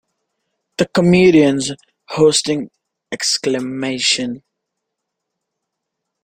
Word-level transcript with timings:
The 0.79 0.87
comedians 0.87 1.73
hosting 2.07 2.71
Exclamation! 3.11 4.41